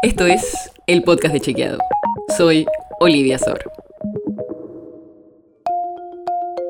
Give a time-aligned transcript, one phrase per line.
[0.00, 1.78] Esto es el podcast de Chequeado.
[2.36, 2.66] Soy
[3.00, 3.58] Olivia Sor.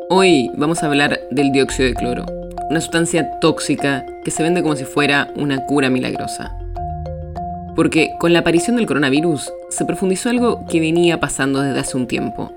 [0.08, 2.24] Hoy vamos a hablar del dióxido de cloro,
[2.70, 6.56] una sustancia tóxica que se vende como si fuera una cura milagrosa.
[7.76, 12.06] Porque con la aparición del coronavirus se profundizó algo que venía pasando desde hace un
[12.06, 12.50] tiempo.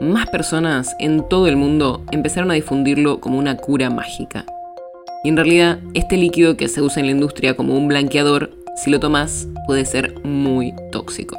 [0.00, 4.44] Más personas en todo el mundo empezaron a difundirlo como una cura mágica.
[5.22, 8.90] Y en realidad, este líquido que se usa en la industria como un blanqueador, si
[8.90, 11.36] lo tomas, puede ser muy tóxico.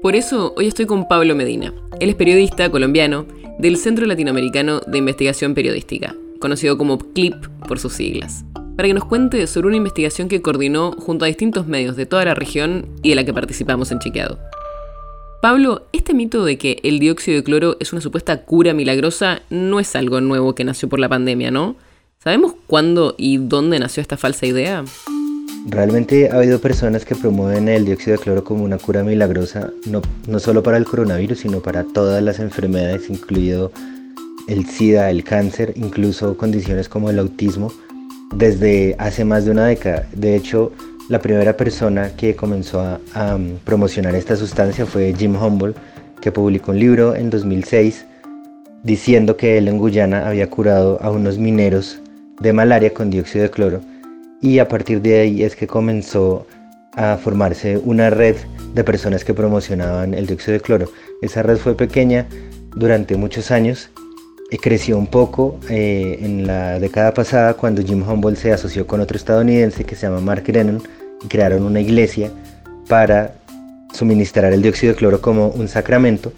[0.00, 1.74] Por eso, hoy estoy con Pablo Medina.
[1.98, 3.26] Él es periodista colombiano
[3.58, 7.34] del Centro Latinoamericano de Investigación Periodística, conocido como CLIP
[7.66, 8.44] por sus siglas,
[8.76, 12.24] para que nos cuente sobre una investigación que coordinó junto a distintos medios de toda
[12.24, 14.38] la región y de la que participamos en Chequeado.
[15.40, 19.80] Pablo, este mito de que el dióxido de cloro es una supuesta cura milagrosa no
[19.80, 21.74] es algo nuevo que nació por la pandemia, ¿no?
[22.22, 24.84] ¿Sabemos cuándo y dónde nació esta falsa idea?
[25.64, 30.02] Realmente ha habido personas que promueven el dióxido de cloro como una cura milagrosa, no,
[30.26, 33.70] no solo para el coronavirus, sino para todas las enfermedades, incluido
[34.48, 37.72] el SIDA, el cáncer, incluso condiciones como el autismo,
[38.34, 40.08] desde hace más de una década.
[40.12, 40.72] De hecho,
[41.08, 45.76] la primera persona que comenzó a, promocionar esta sustancia fue Jim Humboldt,
[46.20, 48.04] que publicó un libro en 2006
[48.82, 52.00] diciendo que él en Guyana había curado a unos mineros
[52.40, 53.91] de malaria con dióxido de cloro
[54.42, 56.46] y a partir de ahí es que comenzó
[56.94, 58.36] a formarse una red
[58.74, 60.92] de personas que promocionaban el dióxido de cloro.
[61.22, 62.26] Esa red fue pequeña
[62.74, 63.90] durante muchos años
[64.50, 69.00] y creció un poco eh, en la década pasada cuando Jim Humboldt se asoció con
[69.00, 70.82] otro estadounidense que se llama Mark Grennan
[71.24, 72.30] y crearon una iglesia
[72.88, 73.34] para
[73.94, 76.32] suministrar el dióxido de cloro como un sacramento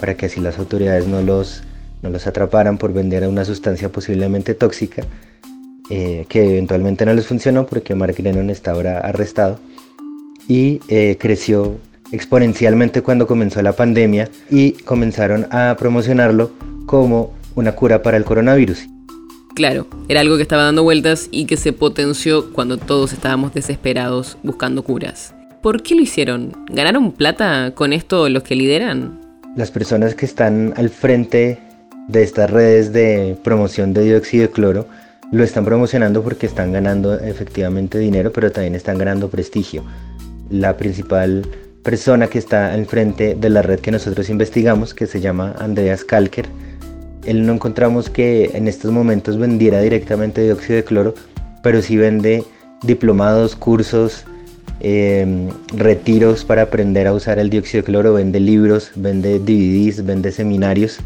[0.00, 1.62] para que así las autoridades no los,
[2.02, 5.04] no los atraparan por vender una sustancia posiblemente tóxica
[5.90, 9.58] eh, que eventualmente no les funcionó porque Mark Lennon está ahora arrestado
[10.46, 11.78] y eh, creció
[12.12, 16.52] exponencialmente cuando comenzó la pandemia y comenzaron a promocionarlo
[16.86, 18.86] como una cura para el coronavirus.
[19.54, 24.38] Claro, era algo que estaba dando vueltas y que se potenció cuando todos estábamos desesperados
[24.42, 25.34] buscando curas.
[25.62, 26.52] ¿Por qué lo hicieron?
[26.68, 29.20] ¿Ganaron plata con esto los que lideran?
[29.56, 31.58] Las personas que están al frente
[32.08, 34.86] de estas redes de promoción de dióxido de cloro
[35.32, 39.84] lo están promocionando porque están ganando efectivamente dinero, pero también están ganando prestigio.
[40.50, 41.46] La principal
[41.82, 46.04] persona que está al frente de la red que nosotros investigamos, que se llama Andreas
[46.04, 46.46] Kalker,
[47.24, 51.14] él no encontramos que en estos momentos vendiera directamente dióxido de cloro,
[51.62, 52.44] pero sí vende
[52.82, 54.24] diplomados, cursos,
[54.80, 60.32] em, retiros para aprender a usar el dióxido de cloro, vende libros, vende DVDs, vende
[60.32, 60.98] seminarios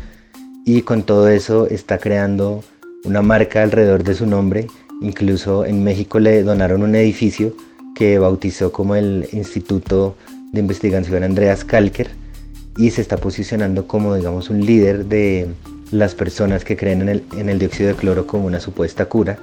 [0.65, 2.63] y con todo eso está creando
[3.05, 4.67] una marca alrededor de su nombre.
[5.01, 7.55] Incluso en México le donaron un edificio
[7.95, 10.17] que bautizó como el Instituto
[10.53, 12.09] de Investigación Andreas Kalker
[12.77, 15.49] y se está posicionando como digamos un líder de
[15.91, 19.39] las personas que creen en el, en el dióxido de cloro como una supuesta cura,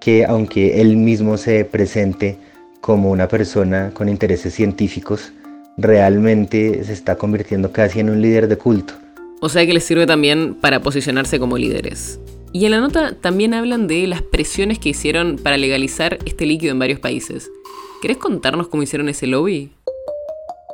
[0.00, 2.36] que aunque él mismo se presente
[2.80, 5.32] como una persona con intereses científicos,
[5.76, 8.94] realmente se está convirtiendo casi en un líder de culto.
[9.40, 12.18] O sea que les sirve también para posicionarse como líderes.
[12.52, 16.72] Y en la nota también hablan de las presiones que hicieron para legalizar este líquido
[16.72, 17.48] en varios países.
[18.02, 19.72] ¿Querés contarnos cómo hicieron ese lobby?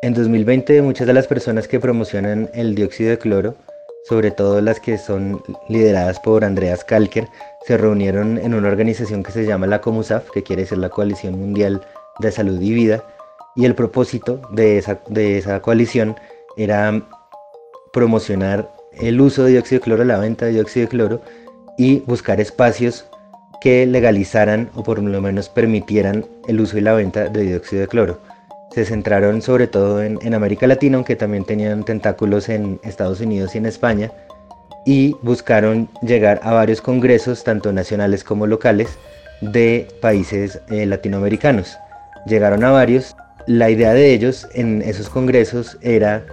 [0.01, 3.57] En 2020 muchas de las personas que promocionan el dióxido de cloro,
[4.09, 7.29] sobre todo las que son lideradas por Andreas Kalker,
[7.67, 11.39] se reunieron en una organización que se llama la COMUSAF, que quiere ser la Coalición
[11.39, 11.83] Mundial
[12.21, 13.05] de Salud y Vida,
[13.55, 16.17] y el propósito de esa, de esa coalición
[16.57, 17.07] era
[17.93, 21.23] promocionar el uso de dióxido de cloro, la venta de dióxido de cloro,
[21.77, 23.07] y buscar espacios
[23.61, 27.89] que legalizaran o por lo menos permitieran el uso y la venta de dióxido de
[27.89, 28.21] cloro.
[28.73, 33.59] Se centraron sobre todo en, América Latina, aunque también tenían tentáculos en Estados Unidos y
[33.59, 34.13] en España,
[34.85, 38.99] y buscaron llegar a varios congresos, tanto nacionales como locales,
[39.41, 41.77] de países eh, latinoamericanos.
[42.27, 43.17] Llegaron a varios.
[43.47, 46.25] La idea de ellos en esos congresos era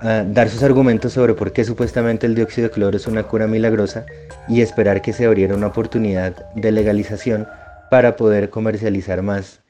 [0.00, 4.06] dar sus argumentos sobre por qué supuestamente el dióxido de cloro es una cura milagrosa
[4.48, 7.46] y esperar que se abriera una oportunidad de legalización
[7.90, 9.60] para poder comercializar más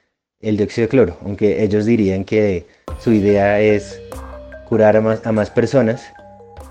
[0.41, 2.67] el dióxido de cloro, aunque ellos dirían que
[2.99, 4.01] su idea es
[4.69, 6.13] curar a más, a más personas,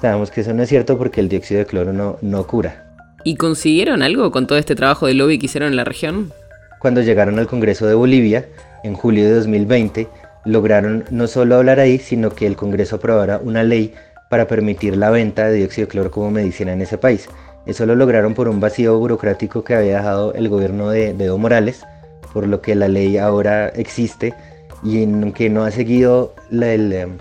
[0.01, 2.85] sabemos que eso no es cierto porque el dióxido de cloro no, no cura.
[3.23, 6.31] ¿Y consiguieron algo con todo este trabajo de lobby que hicieron en la región?
[6.79, 8.47] Cuando llegaron al Congreso de Bolivia,
[8.83, 10.07] en julio de 2020,
[10.45, 13.93] lograron no solo hablar ahí, sino que el Congreso aprobara una ley
[14.29, 17.27] para permitir la venta de dióxido de cloro como medicina en ese país.
[17.69, 21.85] Eso lo lograron por un vacío burocrático que había dejado el gobierno de, Evo Morales,
[22.33, 24.33] por lo que la ley ahora existe
[24.83, 27.17] y en que no ha seguido el, em,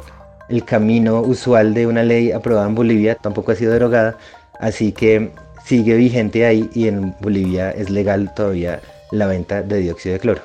[0.49, 4.17] el camino usual de una ley aprobada en Bolivia, tampoco ha sido derogada,
[4.59, 5.33] así que
[5.67, 8.81] sigue vigente ahí y en Bolivia es legal todavía
[9.11, 10.41] la venta de dióxido de cloro.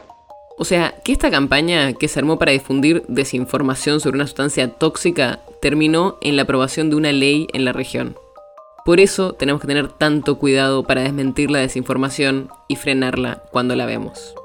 [0.58, 5.40] O sea, que esta campaña que se armó para difundir desinformación sobre una sustancia tóxica
[5.62, 8.18] terminó en la aprobación de una ley en la región.
[8.86, 13.86] Por eso tenemos que tener tanto cuidado para desmentir la desinformación y frenarla cuando la
[13.86, 14.36] vemos.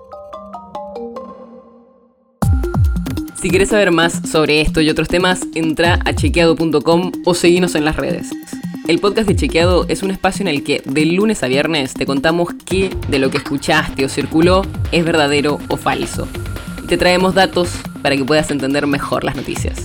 [3.41, 7.85] Si quieres saber más sobre esto y otros temas, entra a chequeado.com o seguinos en
[7.85, 8.31] las redes.
[8.87, 12.07] El podcast de Chequeado es un espacio en el que de lunes a viernes te
[12.07, 14.63] contamos qué de lo que escuchaste o circuló
[14.93, 16.27] es verdadero o falso.
[16.83, 17.71] Y te traemos datos
[18.03, 19.85] para que puedas entender mejor las noticias.